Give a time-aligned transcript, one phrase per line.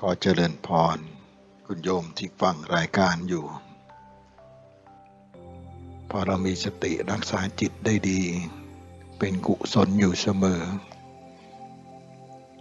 [0.00, 0.98] ขอเจริญพร
[1.66, 3.46] คุณโยมที่ฟังรายการอยู่
[6.10, 8.22] พอเรามีสติรักษาจิตได้ดี
[9.18, 10.62] เป็นกุศลอยู่เสมอ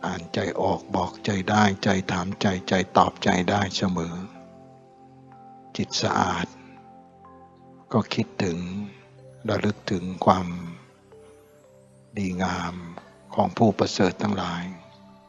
[0.06, 4.16] อ่านใจออกบอกใจได้ใจถามใจใจตอบใจได้เสมอ
[5.78, 6.48] จิตสะอาด
[7.94, 8.58] ก็คิดถึง
[9.50, 10.48] ระลึกถึงความ
[12.18, 12.74] ดีงาม
[13.36, 14.64] ของผู้ประเสริฐทั้งหลาย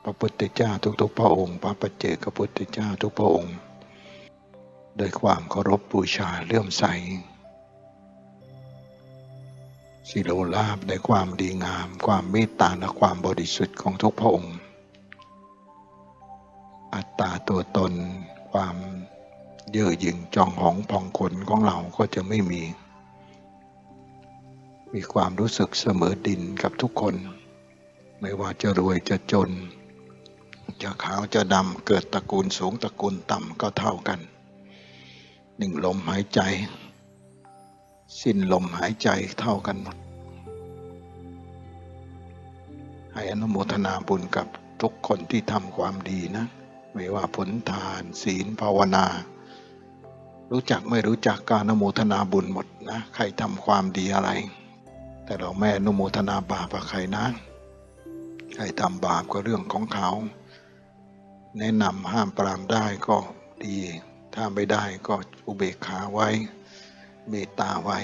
[0.09, 0.71] พระพุทธเจ้า
[1.01, 3.57] ทุกๆ พระองค์พระปัจเจกพุทธเจ้าทุกพระองค์
[4.97, 6.85] โดยความเคารพบูชาเลื่อมใส
[10.09, 14.57] สิโลลาบในความดีงาม ความเมตตาและความบริสุทธิ์ของทุกพระองค์
[16.95, 17.93] อัตตาตัวตน
[18.51, 18.77] ความ
[19.73, 22.63] เย่อหยิ่งจองหองพองขนของเราก็จะไม่มี
[24.95, 27.15] มีความรู้สึกเสมอดินกับทุกคน
[28.21, 29.53] ไม่ว่าจะรวยจะจน
[30.83, 34.21] จะขาวจะดำเกิดตระกูลสูงตระกูลต่ำก็เท่ากัน
[35.59, 36.41] หนึ่งลมหายใจ
[38.21, 39.09] สิ้นลมหายใจ
[39.41, 39.97] เท่ากันหมด
[43.13, 44.47] ให้อนุโมทนาบุญกับ
[44.81, 46.47] ทุกคนที่ทำความดีนะ
[46.93, 49.07] ไม่ว่าผลทานศีลภาวนา
[50.51, 54.31] รู้จักไม่รู้จักการอนุโมทนาบุญหมดนะ ใครทำความดีอะไร
[55.25, 57.25] แต่เราไม่อนุโมทนาบาปกับใครนะ
[58.55, 60.11] ใครทำบาปก็เรื่องของเขา
[61.61, 63.17] แนะนำห้ามปรามได้ก็
[63.65, 63.77] ดี
[64.35, 65.15] ถ้าไม่ได้ก็
[65.47, 66.29] อุเบกขาไว้
[67.29, 67.99] เมตตาไว้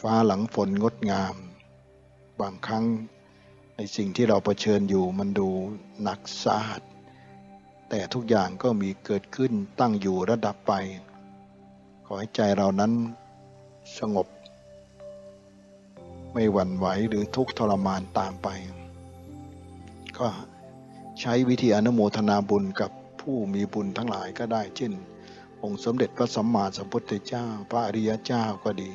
[0.00, 1.34] ฟ้าหลังฝนงดงาม
[2.40, 2.84] บางครั้ง
[3.76, 5.48] ในสิ่งที่เราเผชิญอยู่มันดู
[6.02, 6.82] หนักสาหัส
[7.88, 10.72] แต่ทุกอย่างก็มีเกิดขึ้นตั้งอยู่ระดับไป
[12.04, 12.92] ขอให้ใจเรานั้น
[13.98, 14.26] สงบ
[16.32, 18.48] ไม่หวั่นไหวหรือทุกข์ทรมานตามไป
[20.18, 20.28] ก็
[21.20, 24.92] ใช้วิธีอนุโมทนาบุญกับผู้มีบุญทั้งหลายก็ได้ เช่น
[25.62, 28.90] องค์สมเด็จพระสัมมาสัมพุทธเจ้า พระอริยเจ้าก็ดี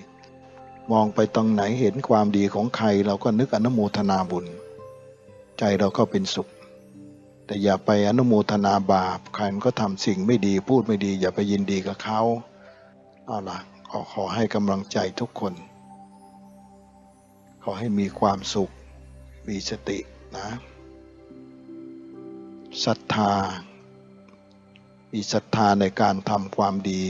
[0.91, 4.45] มองไปตรงไหนเห็นความดีของใครเราก็นึกอนุโมทนาบุญ
[5.59, 6.47] ใจเราก็เป็นสุข
[7.45, 12.21] แต่อย่าไปอนุโมทนาบาปใครก็ทำสิ่งไม่ดีพูดไม่ดี อย่าไปยินดีกับเขา
[13.25, 13.59] เอาล่ะ
[13.89, 15.53] ขอขอให้กำลังใจทุกคน
[17.63, 18.71] ขอให้มีความสุข
[19.47, 19.99] มีสติ
[20.37, 20.47] นะ
[22.83, 23.33] ศรัทธา
[25.11, 27.03] มีศรัทธาในการทำความดี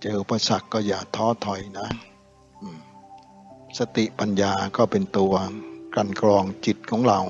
[0.00, 1.88] เจออุปสรรคก็อย่าท้อถอยนะ
[3.78, 5.34] สติปัญญาก็เป็นตัว
[5.94, 7.20] กันกรองจิตของเรา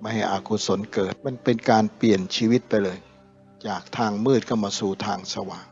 [0.00, 2.98] ไม่ให้อากุศลเกิด มันเป็นการเปลี่ยนชีวิตไปเลย
[3.66, 5.66] จากทางมืดก็มาสู่ทางสว่าง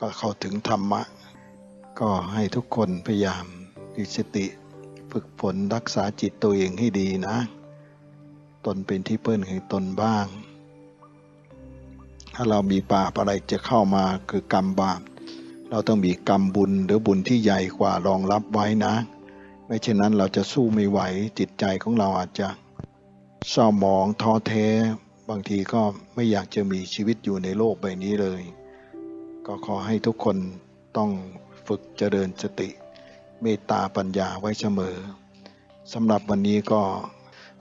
[0.00, 1.02] ก็เข้าถึงธรรมะ
[2.00, 3.44] ก็ให้ทุกคนพยายาม
[3.94, 4.46] มีสติ
[5.20, 7.36] ฝึกฝนรักษาจิตตัวเองให้ดีนะ
[8.66, 10.26] ตนเป็นที่เพื่อนของตนบ้าง
[12.34, 15.00] ถ้าเรามีบาปอะไรจะเข้ามาคือกรรมบาป
[15.70, 18.94] เราต้องมีกรรมบุญหรือบุญที่ใหญ่กว่ารองรับไว้นะ
[19.66, 21.00] ไม่เช่นนั้นเราจะสู้ไม่ไหว
[21.38, 22.48] จิตใจของเราอาจจะ
[23.50, 24.66] เศร้าหมองท้อแท้
[25.28, 25.82] บางทีก็
[26.14, 28.42] ไม่อยากจะมีชีวิตอยู่ในโลกใบนี้เลย
[29.46, 30.36] ก็ขอให้ทุกคน
[30.96, 31.10] ต้อง
[31.66, 32.70] ฝึกเจริญสติ
[33.42, 34.96] เมตตาปัญญาไว้เสมอ
[35.92, 36.82] สำหรับวันนี้ก็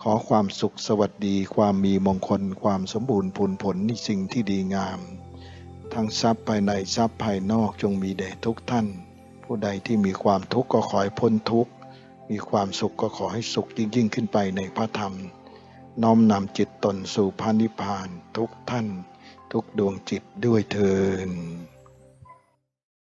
[0.02, 5.00] ขอความสุขสวัสดีความมีมงคล ความสมบูรณ์ผลผลในสิ่งที่ดีงาม
[5.94, 8.88] ทั้งทรัพย์ภายในทรัพย์ภายนอกจงมีแด่ทุกท่าน
[9.44, 11.72] ผู้ใดที่มีความทุกข์ก็ขอให้พ้นทุกข์
[12.30, 15.14] มีความสุขก็ขอให้สุขยิ่งยิ่งขึ้นไปในพระธรรม
[16.03, 18.88] น้อมนำจิตตนสู่พระนิพพานทุกท่าน
[19.52, 20.96] ทุกดวงจิตด้วยเทิ
[21.28, 21.29] น